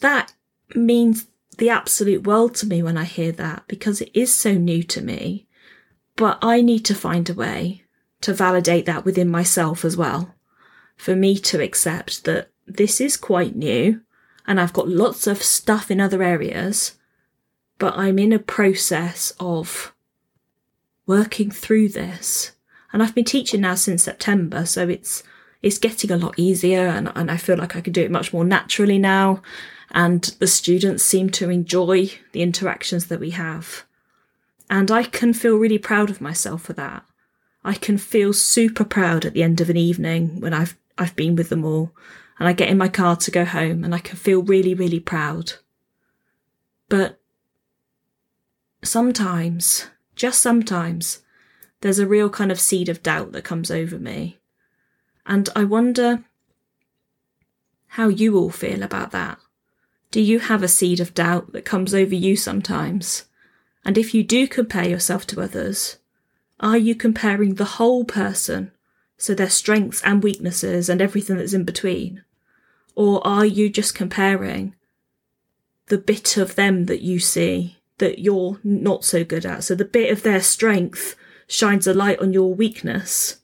that 0.00 0.32
means 0.74 1.26
the 1.58 1.70
absolute 1.70 2.26
world 2.26 2.54
to 2.56 2.66
me 2.66 2.82
when 2.82 2.96
I 2.96 3.04
hear 3.04 3.32
that 3.32 3.64
because 3.68 4.00
it 4.00 4.10
is 4.14 4.32
so 4.32 4.54
new 4.54 4.82
to 4.84 5.00
me. 5.00 5.46
But 6.16 6.38
I 6.42 6.60
need 6.60 6.84
to 6.86 6.94
find 6.94 7.28
a 7.28 7.34
way 7.34 7.84
to 8.20 8.34
validate 8.34 8.86
that 8.86 9.04
within 9.04 9.30
myself 9.30 9.84
as 9.84 9.96
well. 9.96 10.34
For 10.96 11.16
me 11.16 11.38
to 11.38 11.62
accept 11.62 12.24
that 12.24 12.49
this 12.76 13.00
is 13.00 13.16
quite 13.16 13.56
new 13.56 14.00
and 14.46 14.60
I've 14.60 14.72
got 14.72 14.88
lots 14.88 15.26
of 15.26 15.42
stuff 15.42 15.90
in 15.90 16.00
other 16.00 16.22
areas, 16.22 16.96
but 17.78 17.96
I'm 17.96 18.18
in 18.18 18.32
a 18.32 18.38
process 18.38 19.32
of 19.38 19.94
working 21.06 21.50
through 21.50 21.90
this. 21.90 22.52
And 22.92 23.02
I've 23.02 23.14
been 23.14 23.24
teaching 23.24 23.60
now 23.60 23.76
since 23.76 24.02
September, 24.02 24.66
so 24.66 24.88
it's 24.88 25.22
it's 25.62 25.78
getting 25.78 26.10
a 26.10 26.16
lot 26.16 26.38
easier 26.38 26.86
and, 26.86 27.12
and 27.14 27.30
I 27.30 27.36
feel 27.36 27.58
like 27.58 27.76
I 27.76 27.82
can 27.82 27.92
do 27.92 28.02
it 28.02 28.10
much 28.10 28.32
more 28.32 28.44
naturally 28.44 28.98
now 28.98 29.42
and 29.90 30.22
the 30.38 30.46
students 30.46 31.02
seem 31.02 31.30
to 31.30 31.50
enjoy 31.50 32.10
the 32.32 32.42
interactions 32.42 33.06
that 33.06 33.20
we 33.20 33.30
have. 33.30 33.84
And 34.68 34.90
I 34.90 35.02
can 35.02 35.32
feel 35.34 35.56
really 35.56 35.78
proud 35.78 36.10
of 36.10 36.20
myself 36.20 36.62
for 36.62 36.72
that. 36.74 37.04
I 37.64 37.74
can 37.74 37.98
feel 37.98 38.32
super 38.32 38.84
proud 38.84 39.24
at 39.24 39.34
the 39.34 39.42
end 39.42 39.60
of 39.60 39.68
an 39.68 39.76
evening 39.76 40.40
when 40.40 40.54
I've 40.54 40.76
I've 40.96 41.16
been 41.16 41.34
with 41.34 41.48
them 41.48 41.64
all 41.64 41.92
and 42.40 42.48
I 42.48 42.54
get 42.54 42.70
in 42.70 42.78
my 42.78 42.88
car 42.88 43.16
to 43.16 43.30
go 43.30 43.44
home 43.44 43.84
and 43.84 43.94
I 43.94 43.98
can 43.98 44.16
feel 44.16 44.42
really, 44.42 44.72
really 44.72 44.98
proud. 44.98 45.52
But 46.88 47.20
sometimes, 48.82 49.88
just 50.16 50.40
sometimes, 50.40 51.20
there's 51.82 51.98
a 51.98 52.06
real 52.06 52.30
kind 52.30 52.50
of 52.50 52.58
seed 52.58 52.88
of 52.88 53.02
doubt 53.02 53.32
that 53.32 53.44
comes 53.44 53.70
over 53.70 53.98
me. 53.98 54.38
And 55.26 55.50
I 55.54 55.64
wonder 55.64 56.24
how 57.88 58.08
you 58.08 58.38
all 58.38 58.50
feel 58.50 58.82
about 58.82 59.10
that. 59.10 59.38
Do 60.10 60.20
you 60.20 60.38
have 60.38 60.62
a 60.62 60.68
seed 60.68 60.98
of 60.98 61.12
doubt 61.12 61.52
that 61.52 61.66
comes 61.66 61.94
over 61.94 62.14
you 62.14 62.36
sometimes? 62.36 63.26
And 63.84 63.98
if 63.98 64.14
you 64.14 64.24
do 64.24 64.48
compare 64.48 64.88
yourself 64.88 65.26
to 65.28 65.42
others, 65.42 65.98
are 66.58 66.78
you 66.78 66.94
comparing 66.94 67.54
the 67.54 67.76
whole 67.76 68.04
person, 68.04 68.72
so 69.18 69.34
their 69.34 69.50
strengths 69.50 70.02
and 70.02 70.22
weaknesses 70.22 70.88
and 70.88 71.02
everything 71.02 71.36
that's 71.36 71.52
in 71.52 71.64
between? 71.64 72.24
Or 73.00 73.26
are 73.26 73.46
you 73.46 73.70
just 73.70 73.94
comparing 73.94 74.74
the 75.86 75.96
bit 75.96 76.36
of 76.36 76.54
them 76.54 76.84
that 76.84 77.00
you 77.00 77.18
see 77.18 77.78
that 77.96 78.18
you're 78.18 78.60
not 78.62 79.06
so 79.06 79.24
good 79.24 79.46
at? 79.46 79.64
So 79.64 79.74
the 79.74 79.86
bit 79.86 80.12
of 80.12 80.22
their 80.22 80.42
strength 80.42 81.16
shines 81.46 81.86
a 81.86 81.94
light 81.94 82.18
on 82.18 82.34
your 82.34 82.52
weakness. 82.52 83.40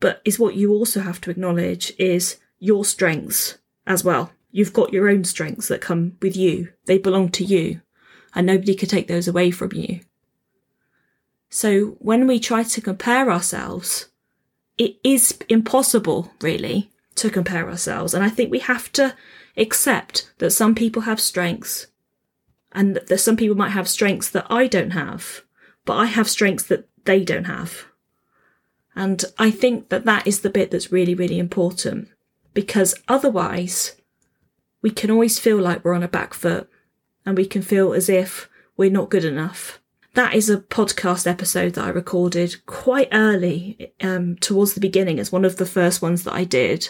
But 0.00 0.22
is 0.24 0.38
what 0.38 0.54
you 0.54 0.72
also 0.72 1.00
have 1.00 1.20
to 1.20 1.30
acknowledge 1.30 1.92
is 1.98 2.38
your 2.58 2.86
strengths 2.86 3.58
as 3.86 4.02
well. 4.02 4.32
You've 4.50 4.72
got 4.72 4.94
your 4.94 5.10
own 5.10 5.24
strengths 5.24 5.68
that 5.68 5.82
come 5.82 6.16
with 6.22 6.34
you. 6.34 6.72
They 6.86 6.96
belong 6.96 7.28
to 7.32 7.44
you 7.44 7.82
and 8.34 8.46
nobody 8.46 8.74
could 8.74 8.88
take 8.88 9.08
those 9.08 9.28
away 9.28 9.50
from 9.50 9.74
you. 9.74 10.00
So 11.50 11.98
when 11.98 12.26
we 12.26 12.40
try 12.40 12.62
to 12.62 12.80
compare 12.80 13.30
ourselves, 13.30 14.08
it 14.78 14.96
is 15.04 15.38
impossible 15.50 16.32
really 16.40 16.90
to 17.18 17.30
compare 17.30 17.68
ourselves. 17.68 18.14
And 18.14 18.24
I 18.24 18.28
think 18.28 18.50
we 18.50 18.60
have 18.60 18.90
to 18.92 19.14
accept 19.56 20.32
that 20.38 20.50
some 20.50 20.74
people 20.74 21.02
have 21.02 21.20
strengths 21.20 21.88
and 22.72 22.96
that 22.96 23.18
some 23.18 23.36
people 23.36 23.56
might 23.56 23.70
have 23.70 23.88
strengths 23.88 24.30
that 24.30 24.46
I 24.50 24.66
don't 24.66 24.90
have, 24.90 25.42
but 25.84 25.94
I 25.94 26.06
have 26.06 26.28
strengths 26.28 26.64
that 26.64 26.88
they 27.04 27.24
don't 27.24 27.44
have. 27.44 27.86
And 28.94 29.24
I 29.38 29.50
think 29.50 29.90
that 29.90 30.04
that 30.04 30.26
is 30.26 30.40
the 30.40 30.50
bit 30.50 30.70
that's 30.70 30.92
really, 30.92 31.14
really 31.14 31.38
important 31.38 32.08
because 32.52 32.94
otherwise 33.06 33.96
we 34.82 34.90
can 34.90 35.10
always 35.10 35.38
feel 35.38 35.58
like 35.58 35.84
we're 35.84 35.94
on 35.94 36.02
a 36.02 36.08
back 36.08 36.34
foot 36.34 36.68
and 37.24 37.36
we 37.36 37.46
can 37.46 37.62
feel 37.62 37.92
as 37.92 38.08
if 38.08 38.48
we're 38.76 38.90
not 38.90 39.10
good 39.10 39.24
enough. 39.24 39.80
That 40.14 40.34
is 40.34 40.50
a 40.50 40.58
podcast 40.58 41.26
episode 41.26 41.74
that 41.74 41.84
I 41.84 41.90
recorded 41.90 42.66
quite 42.66 43.08
early, 43.12 43.92
um, 44.00 44.36
towards 44.36 44.74
the 44.74 44.80
beginning. 44.80 45.18
It's 45.18 45.30
one 45.30 45.44
of 45.44 45.56
the 45.56 45.66
first 45.66 46.02
ones 46.02 46.24
that 46.24 46.34
I 46.34 46.44
did. 46.44 46.88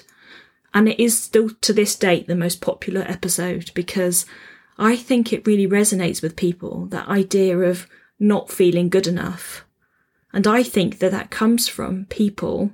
And 0.74 0.88
it 0.88 1.00
is 1.00 1.18
still 1.18 1.50
to 1.62 1.72
this 1.72 1.96
date 1.96 2.26
the 2.26 2.36
most 2.36 2.60
popular 2.60 3.02
episode 3.02 3.70
because 3.74 4.26
I 4.76 4.96
think 4.96 5.32
it 5.32 5.46
really 5.46 5.66
resonates 5.66 6.22
with 6.22 6.36
people, 6.36 6.86
that 6.86 7.08
idea 7.08 7.58
of 7.58 7.88
not 8.20 8.50
feeling 8.50 8.88
good 8.88 9.06
enough. 9.06 9.64
And 10.32 10.46
I 10.46 10.62
think 10.62 10.98
that 10.98 11.10
that 11.10 11.30
comes 11.30 11.68
from 11.68 12.04
people 12.06 12.72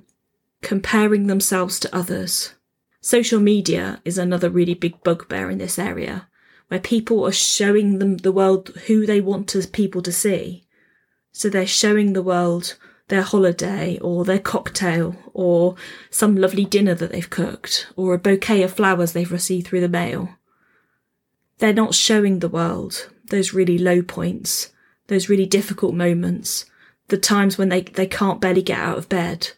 comparing 0.61 1.27
themselves 1.27 1.79
to 1.79 1.95
others. 1.95 2.53
Social 3.01 3.39
media 3.39 4.01
is 4.03 4.17
another 4.17 4.49
really 4.49 4.73
big 4.73 5.01
bugbear 5.03 5.49
in 5.49 5.59
this 5.59 5.79
area, 5.79 6.27
where 6.67 6.79
people 6.79 7.25
are 7.25 7.31
showing 7.31 7.99
them 7.99 8.17
the 8.17 8.31
world 8.31 8.69
who 8.87 9.05
they 9.05 9.21
want 9.21 9.47
to, 9.49 9.67
people 9.67 10.01
to 10.01 10.11
see. 10.11 10.67
So 11.31 11.49
they're 11.49 11.67
showing 11.67 12.13
the 12.13 12.23
world 12.23 12.77
their 13.07 13.21
holiday 13.21 13.97
or 13.99 14.25
their 14.25 14.39
cocktail 14.39 15.15
or 15.33 15.75
some 16.09 16.35
lovely 16.35 16.65
dinner 16.65 16.95
that 16.95 17.11
they've 17.11 17.29
cooked 17.29 17.87
or 17.95 18.13
a 18.13 18.19
bouquet 18.19 18.63
of 18.63 18.73
flowers 18.73 19.13
they've 19.13 19.31
received 19.31 19.67
through 19.67 19.81
the 19.81 19.89
mail. 19.89 20.29
They're 21.59 21.73
not 21.73 21.93
showing 21.93 22.39
the 22.39 22.49
world 22.49 23.09
those 23.29 23.53
really 23.53 23.77
low 23.77 24.01
points, 24.01 24.71
those 25.07 25.29
really 25.29 25.45
difficult 25.45 25.93
moments, 25.93 26.65
the 27.07 27.17
times 27.17 27.57
when 27.57 27.69
they, 27.69 27.81
they 27.81 28.07
can't 28.07 28.41
barely 28.41 28.61
get 28.61 28.79
out 28.79 28.97
of 28.97 29.09
bed, 29.09 29.51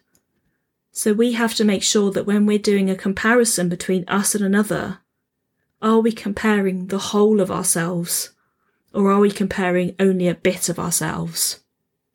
so 0.98 1.12
we 1.12 1.34
have 1.34 1.54
to 1.54 1.64
make 1.64 1.84
sure 1.84 2.10
that 2.10 2.26
when 2.26 2.44
we're 2.44 2.58
doing 2.58 2.90
a 2.90 2.96
comparison 2.96 3.68
between 3.68 4.04
us 4.08 4.34
and 4.34 4.44
another, 4.44 4.98
are 5.80 6.00
we 6.00 6.10
comparing 6.10 6.88
the 6.88 6.98
whole 6.98 7.40
of 7.40 7.52
ourselves 7.52 8.30
or 8.92 9.08
are 9.12 9.20
we 9.20 9.30
comparing 9.30 9.94
only 10.00 10.26
a 10.26 10.34
bit 10.34 10.68
of 10.68 10.76
ourselves? 10.76 11.60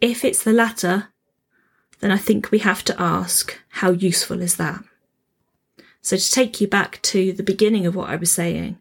If 0.01 0.25
it's 0.25 0.43
the 0.43 0.51
latter, 0.51 1.12
then 2.03 2.11
I 2.11 2.17
think 2.17 2.51
we 2.51 2.59
have 2.59 2.83
to 2.83 3.01
ask, 3.01 3.57
how 3.69 3.91
useful 3.91 4.41
is 4.41 4.57
that? 4.57 4.83
So 6.01 6.17
to 6.17 6.31
take 6.31 6.59
you 6.59 6.67
back 6.67 7.01
to 7.03 7.31
the 7.31 7.43
beginning 7.43 7.85
of 7.85 7.95
what 7.95 8.09
I 8.09 8.17
was 8.17 8.29
saying, 8.29 8.77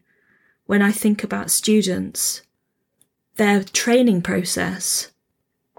when 0.65 0.81
I 0.81 0.91
think 0.91 1.23
about 1.23 1.49
students, 1.49 2.41
their 3.37 3.63
training 3.63 4.23
process 4.23 5.11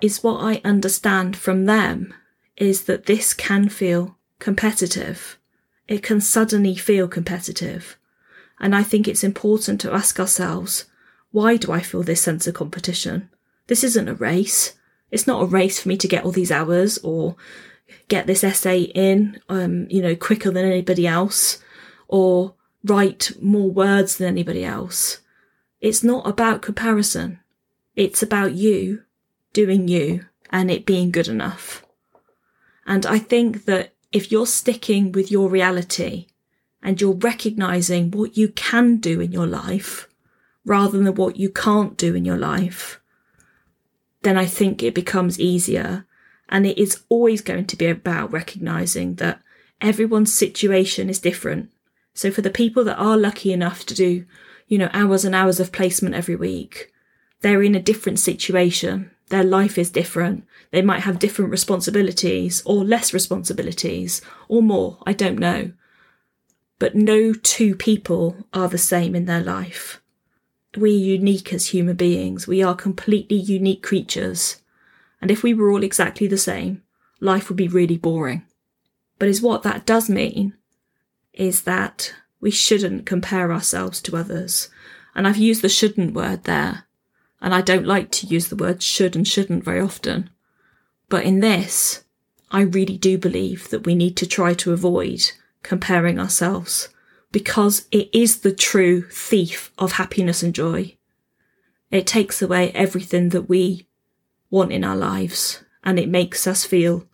is 0.01 0.23
what 0.23 0.39
I 0.39 0.63
understand 0.65 1.37
from 1.37 1.67
them 1.67 2.15
is 2.57 2.85
that 2.85 3.05
this 3.05 3.35
can 3.35 3.69
feel 3.69 4.17
competitive. 4.39 5.39
It 5.87 6.03
can 6.03 6.23
suddenly 6.23 6.75
feel 6.77 7.09
competitive. 7.09 7.99
And 8.59 8.75
I 8.75 8.83
think 8.83 9.07
it's 9.07 9.23
important 9.23 9.83
to 9.83 9.93
ask 9.93 10.19
ourselves, 10.19 10.87
why 11.31 11.59
do 11.59 11.73
I 11.73 11.81
feel 11.81 12.03
this 12.03 12.23
sense 12.23 12.47
of 12.47 12.55
competition? 12.55 13.29
This 13.67 13.85
isn't 13.85 14.09
a 14.09 14.15
race. 14.15 14.79
It's 15.15 15.29
not 15.29 15.45
a 15.45 15.47
race 15.47 15.79
for 15.79 15.89
me 15.89 15.97
to 15.99 16.09
get 16.09 16.25
all 16.25 16.33
these 16.33 16.51
hours 16.51 16.99
or 16.99 17.37
get 18.09 18.27
this 18.27 18.43
essay 18.43 18.81
in, 18.81 19.41
um, 19.49 19.87
you 19.89 20.03
know, 20.03 20.17
quicker 20.17 20.51
than 20.51 20.65
anybody 20.65 21.07
else 21.07 21.63
or 22.09 22.55
write 22.83 23.31
more 23.41 23.71
words 23.71 24.19
than 24.19 24.27
anybody 24.27 24.65
else. 24.65 25.21
It's 25.81 26.03
not 26.03 26.27
about 26.27 26.63
comparison. 26.63 27.39
It's 27.95 28.25
about 28.25 28.55
you 28.55 29.05
doing 29.53 29.87
you 29.87 30.27
and 30.51 30.69
it 30.69 30.85
being 30.85 31.13
good 31.13 31.29
enough. 31.29 31.87
And 32.85 33.07
I 33.07 33.21
think 33.21 33.67
that 33.67 33.95
if 34.11 34.33
you're 34.33 34.49
sticking 34.49 35.13
with 35.13 35.31
your 35.31 35.49
reality 35.49 36.27
and 36.83 37.01
you're 37.01 37.15
recognizing 37.15 38.11
what 38.11 38.37
you 38.37 38.49
can 38.49 38.97
do 38.97 39.21
in 39.21 39.31
your 39.31 39.47
life 39.47 40.09
rather 40.65 40.99
than 40.99 41.15
what 41.15 41.37
you 41.37 41.51
can't 41.51 41.97
do 41.97 42.17
in 42.17 42.25
your 42.25 42.37
life, 42.37 43.01
then 44.25 44.37
I 44.37 44.47
think 44.47 44.83
it 44.83 44.95
becomes 44.95 45.41
easier. 45.41 46.07
And 46.49 46.67
it 46.67 46.77
is 46.79 47.03
always 47.09 47.41
going 47.41 47.67
to 47.67 47.77
be 47.77 47.87
about 47.87 48.33
recognizing 48.33 49.15
that 49.15 49.41
everyone's 49.81 50.35
situation 50.35 51.09
is 51.09 51.19
different. 51.19 51.71
So 52.13 52.31
for 52.31 52.43
the 52.43 52.51
people 52.51 52.85
that 52.85 52.99
are 52.99 53.17
lucky 53.17 53.53
enough 53.53 53.87
to 53.87 53.95
do, 53.95 54.27
you 54.69 54.77
know, 54.77 54.91
hours 54.93 55.25
and 55.25 55.35
hours 55.35 55.59
of 55.59 55.73
placement 55.73 56.15
every 56.15 56.37
week, 56.37 56.93
they're 57.41 57.63
in 57.63 57.75
a 57.75 57.81
different 57.81 58.19
situation 58.19 59.11
their 59.29 59.45
life 59.45 59.79
is 59.79 59.91
different. 59.91 60.45
They 60.71 60.83
might 60.83 61.01
have 61.01 61.19
different 61.19 61.51
responsibilities 61.51 62.63
or 62.65 62.85
less 62.85 63.15
responsibilities 63.15 64.21
or 64.49 64.63
more. 64.63 64.99
I 65.07 65.13
don't 65.13 65.39
know. 65.39 65.73
But 66.79 66.95
no 66.95 67.33
two 67.33 67.75
people 67.75 68.37
are 68.53 68.69
the 68.69 68.79
same 68.79 69.15
in 69.15 69.25
their 69.25 69.41
life. 69.41 70.01
We're 70.77 70.99
unique 70.99 71.53
as 71.53 71.67
human 71.67 71.97
beings. 71.97 72.47
We 72.47 72.63
are 72.63 72.75
completely 72.75 73.37
unique 73.37 73.83
creatures. 73.83 74.61
And 75.21 75.31
if 75.31 75.43
we 75.43 75.55
were 75.55 75.71
all 75.71 75.83
exactly 75.83 76.27
the 76.27 76.39
same, 76.39 76.83
life 77.21 77.49
would 77.49 77.57
be 77.57 77.69
really 77.69 77.97
boring. 77.97 78.45
But 79.19 79.29
is 79.29 79.41
what 79.41 79.63
that 79.63 79.87
does 79.87 80.11
mean 80.11 80.55
is 81.33 81.63
that 81.63 82.15
we 82.41 82.51
shouldn't 82.51 83.07
compare 83.07 83.53
ourselves 83.53 84.01
to 84.03 84.17
others. 84.17 84.69
And 85.15 85.27
I've 85.27 85.37
used 85.37 85.63
the 85.63 85.69
shouldn't 85.69 86.15
word 86.15 86.45
there 86.45 86.85
and 87.45 87.55
I 87.55 87.61
don't 87.61 87.87
like 87.87 88.11
to 88.13 88.27
use 88.27 88.49
the 88.49 88.57
words 88.57 88.83
should 88.83 89.15
and 89.15 89.29
shouldn't 89.29 89.65
very 89.65 89.79
often. 89.79 90.31
But 91.11 91.25
in 91.25 91.41
this, 91.41 92.03
I 92.51 92.63
really 92.63 92.97
do 92.97 93.19
believe 93.19 93.69
that 93.69 93.85
we 93.85 93.95
need 93.95 94.17
to 94.17 94.27
try 94.27 94.55
to 94.55 94.73
avoid 94.73 95.33
comparing 95.63 96.19
ourselves 96.19 96.89
because 97.35 97.89
it 97.91 98.09
is 98.13 98.43
the 98.43 98.55
true 98.55 99.03
thief 99.11 99.73
of 99.77 99.91
happiness 99.91 100.41
and 100.41 100.55
joy. 100.55 100.97
It 101.91 102.07
takes 102.07 102.41
away 102.41 102.71
everything 102.71 103.31
that 103.31 103.49
we 103.49 103.89
want 104.51 104.71
in 104.71 104.85
our 104.85 104.95
lives 104.95 105.65
and 105.83 105.99
it 105.99 106.09
makes 106.09 106.47
us 106.47 106.65
feel 106.65 107.09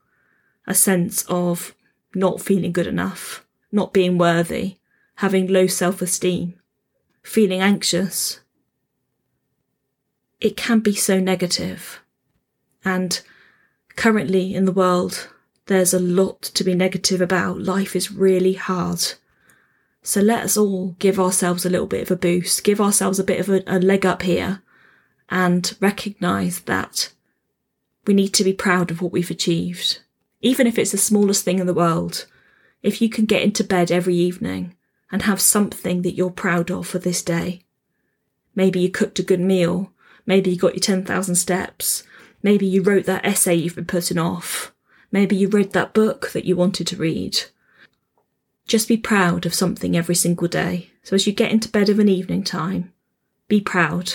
a 0.67 0.75
sense 0.75 1.25
of 1.31 1.75
not 2.15 2.43
feeling 2.43 2.71
good 2.71 2.87
enough, 2.87 3.47
not 3.73 3.95
being 3.95 4.19
worthy, 4.19 4.77
having 5.15 5.47
low 5.47 5.67
self 5.67 6.03
esteem, 6.03 6.53
feeling 7.23 7.63
anxious, 7.63 8.41
it 10.39 10.55
can 10.55 10.81
be 10.81 10.95
so 10.95 11.19
negative. 11.19 12.03
And 12.85 13.19
currently 13.97 14.55
in 14.55 14.67
the 14.67 14.73
world, 14.73 15.31
there's 15.65 15.95
a 15.95 15.99
lot 15.99 16.43
to 16.43 16.63
be 16.63 16.75
negative 16.75 17.23
about. 17.23 17.63
Life 17.63 17.97
is 17.97 18.13
really 18.13 18.53
hard. 18.53 19.15
So 20.03 20.21
let 20.21 20.45
us 20.45 20.57
all 20.57 20.97
give 20.99 21.21
ourselves 21.21 21.65
a 21.65 21.71
little 21.71 21.87
bit 21.87 22.03
of 22.03 22.11
a 22.11 22.17
boost, 22.17 22.65
give 22.65 22.81
ourselves 22.81 23.19
a 23.19 23.25
bit 23.25 23.41
of 23.41 23.49
a, 23.49 23.63
a 23.67 23.79
leg 23.79 24.07
up 24.07 24.23
here 24.23 24.63
and 25.29 25.77
recognize 25.81 26.61
that 26.61 27.13
we 28.07 28.15
need 28.15 28.33
to 28.35 28.45
be 28.45 28.53
proud 28.53 28.91
of 28.91 29.03
what 29.03 29.13
we've 29.13 29.31
achieved. 29.31 30.01
Even 30.41 30.67
if 30.67 30.79
it's 30.79 30.93
the 30.93 30.99
smallest 30.99 31.45
thing 31.45 31.59
in 31.59 31.67
the 31.67 31.75
world, 31.75 32.27
if 32.83 33.03
you 33.03 33.11
can 33.11 33.27
get 33.27 33.43
into 33.43 33.63
bed 33.63 33.91
every 33.91 34.15
evening 34.15 34.75
and 35.13 35.23
have 35.23 35.41
something 35.41 36.03
that 36.03 36.15
you're 36.15 36.31
proud 36.31 36.71
of 36.71 36.87
for 36.87 36.99
this 36.99 37.23
day. 37.23 37.63
Maybe 38.55 38.81
you 38.81 38.91
cooked 38.91 39.19
a 39.19 39.23
good 39.23 39.41
meal 39.41 39.93
Maybe 40.31 40.51
you 40.51 40.57
got 40.57 40.75
your 40.75 40.81
10,000 40.81 41.35
steps. 41.35 42.05
Maybe 42.41 42.65
you 42.65 42.83
wrote 42.83 43.05
that 43.07 43.25
essay 43.25 43.57
you've 43.57 43.75
been 43.75 43.85
putting 43.85 44.17
off. 44.17 44.73
Maybe 45.11 45.35
you 45.35 45.49
read 45.49 45.73
that 45.73 45.93
book 45.93 46.31
that 46.31 46.45
you 46.45 46.55
wanted 46.55 46.87
to 46.87 46.97
read. 46.97 47.41
Just 48.71 48.87
be 48.87 48.97
proud 48.97 49.47
of 49.47 49.53
something 49.53 49.97
every 49.97 50.15
single 50.15 50.47
day. 50.47 50.91
So 51.03 51.17
as 51.17 51.27
you 51.27 51.33
get 51.33 51.51
into 51.51 51.69
bed 51.69 51.89
of 51.89 51.99
an 51.99 52.09
evening 52.09 52.45
time, 52.45 52.93
be 53.49 53.61
proud 53.61 54.15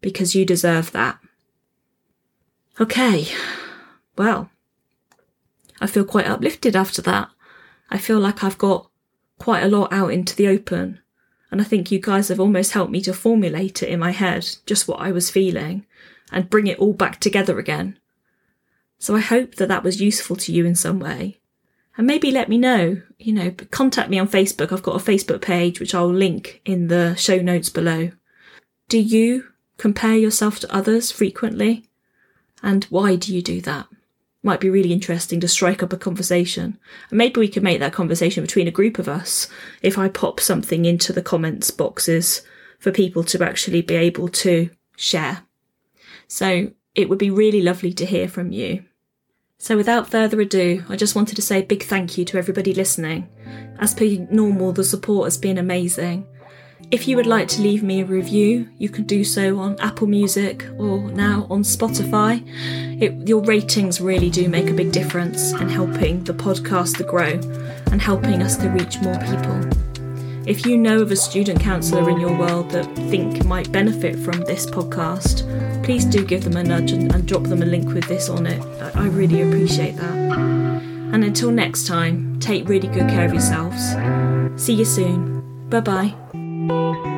because 0.00 0.34
you 0.34 0.44
deserve 0.44 0.90
that. 0.90 1.20
Okay. 2.80 3.28
Well, 4.18 4.50
I 5.80 5.86
feel 5.86 6.04
quite 6.04 6.26
uplifted 6.26 6.74
after 6.74 7.00
that. 7.02 7.28
I 7.90 7.98
feel 7.98 8.18
like 8.18 8.42
I've 8.42 8.58
got 8.58 8.90
quite 9.38 9.62
a 9.62 9.68
lot 9.68 9.92
out 9.92 10.12
into 10.12 10.34
the 10.34 10.48
open. 10.48 10.98
And 11.52 11.60
I 11.60 11.64
think 11.64 11.92
you 11.92 12.00
guys 12.00 12.26
have 12.26 12.40
almost 12.40 12.72
helped 12.72 12.90
me 12.90 13.02
to 13.02 13.14
formulate 13.14 13.84
it 13.84 13.88
in 13.88 14.00
my 14.00 14.10
head, 14.10 14.48
just 14.66 14.88
what 14.88 14.98
I 14.98 15.12
was 15.12 15.30
feeling, 15.30 15.86
and 16.32 16.50
bring 16.50 16.66
it 16.66 16.80
all 16.80 16.92
back 16.92 17.20
together 17.20 17.60
again. 17.60 18.00
So 18.98 19.14
I 19.14 19.20
hope 19.20 19.54
that 19.56 19.68
that 19.68 19.84
was 19.84 20.02
useful 20.02 20.34
to 20.34 20.52
you 20.52 20.66
in 20.66 20.74
some 20.74 20.98
way. 20.98 21.38
And 21.96 22.06
maybe 22.06 22.30
let 22.30 22.48
me 22.48 22.56
know, 22.56 23.02
you 23.18 23.32
know, 23.32 23.50
contact 23.70 24.08
me 24.08 24.18
on 24.18 24.28
Facebook. 24.28 24.72
I've 24.72 24.82
got 24.82 25.00
a 25.00 25.04
Facebook 25.04 25.42
page, 25.42 25.78
which 25.78 25.94
I'll 25.94 26.12
link 26.12 26.62
in 26.64 26.88
the 26.88 27.14
show 27.16 27.38
notes 27.38 27.68
below. 27.68 28.12
Do 28.88 28.98
you 28.98 29.48
compare 29.76 30.16
yourself 30.16 30.58
to 30.60 30.74
others 30.74 31.10
frequently? 31.10 31.88
And 32.62 32.84
why 32.84 33.16
do 33.16 33.34
you 33.34 33.42
do 33.42 33.60
that? 33.62 33.88
Might 34.42 34.60
be 34.60 34.70
really 34.70 34.92
interesting 34.92 35.38
to 35.40 35.48
strike 35.48 35.82
up 35.82 35.92
a 35.92 35.98
conversation. 35.98 36.78
And 37.10 37.18
maybe 37.18 37.38
we 37.38 37.48
could 37.48 37.62
make 37.62 37.80
that 37.80 37.92
conversation 37.92 38.42
between 38.42 38.68
a 38.68 38.72
group 38.72 38.98
of 38.98 39.08
us 39.08 39.48
if 39.82 39.98
I 39.98 40.08
pop 40.08 40.40
something 40.40 40.84
into 40.84 41.12
the 41.12 41.22
comments 41.22 41.70
boxes 41.70 42.42
for 42.78 42.90
people 42.90 43.22
to 43.24 43.44
actually 43.44 43.82
be 43.82 43.94
able 43.94 44.28
to 44.28 44.70
share. 44.96 45.42
So 46.26 46.72
it 46.94 47.08
would 47.08 47.18
be 47.18 47.30
really 47.30 47.62
lovely 47.62 47.92
to 47.92 48.06
hear 48.06 48.28
from 48.28 48.50
you. 48.50 48.84
So 49.62 49.76
without 49.76 50.10
further 50.10 50.40
ado, 50.40 50.84
I 50.88 50.96
just 50.96 51.14
wanted 51.14 51.36
to 51.36 51.42
say 51.42 51.60
a 51.60 51.64
big 51.64 51.84
thank 51.84 52.18
you 52.18 52.24
to 52.24 52.36
everybody 52.36 52.74
listening. 52.74 53.28
As 53.78 53.94
per 53.94 54.04
normal, 54.28 54.72
the 54.72 54.82
support 54.82 55.26
has 55.26 55.38
been 55.38 55.56
amazing. 55.56 56.26
If 56.90 57.06
you 57.06 57.14
would 57.14 57.28
like 57.28 57.46
to 57.46 57.62
leave 57.62 57.80
me 57.80 58.00
a 58.00 58.04
review, 58.04 58.68
you 58.78 58.88
can 58.88 59.04
do 59.04 59.22
so 59.22 59.60
on 59.60 59.78
Apple 59.78 60.08
Music 60.08 60.66
or 60.78 61.12
now 61.12 61.46
on 61.48 61.62
Spotify. 61.62 62.42
It, 63.00 63.28
your 63.28 63.40
ratings 63.44 64.00
really 64.00 64.30
do 64.30 64.48
make 64.48 64.68
a 64.68 64.74
big 64.74 64.90
difference 64.90 65.52
in 65.52 65.68
helping 65.68 66.24
the 66.24 66.34
podcast 66.34 66.96
to 66.96 67.04
grow 67.04 67.38
and 67.92 68.02
helping 68.02 68.42
us 68.42 68.56
to 68.56 68.68
reach 68.68 69.00
more 69.00 69.16
people. 69.20 69.91
If 70.46 70.66
you 70.66 70.76
know 70.76 71.00
of 71.00 71.12
a 71.12 71.16
student 71.16 71.60
counsellor 71.60 72.10
in 72.10 72.18
your 72.18 72.36
world 72.36 72.70
that 72.72 72.84
think 73.10 73.44
might 73.44 73.70
benefit 73.70 74.18
from 74.18 74.40
this 74.40 74.66
podcast, 74.66 75.44
please 75.84 76.04
do 76.04 76.24
give 76.24 76.42
them 76.44 76.56
a 76.56 76.64
nudge 76.64 76.90
and, 76.90 77.14
and 77.14 77.26
drop 77.26 77.44
them 77.44 77.62
a 77.62 77.66
link 77.66 77.92
with 77.92 78.04
this 78.04 78.28
on 78.28 78.46
it. 78.46 78.60
I, 78.82 79.02
I 79.02 79.06
really 79.06 79.42
appreciate 79.42 79.96
that. 79.96 80.14
And 81.12 81.24
until 81.24 81.50
next 81.50 81.86
time, 81.86 82.40
take 82.40 82.68
really 82.68 82.88
good 82.88 83.08
care 83.08 83.24
of 83.24 83.32
yourselves. 83.32 83.94
See 84.62 84.74
you 84.74 84.84
soon. 84.84 85.68
Bye 85.68 85.80
bye. 85.80 87.11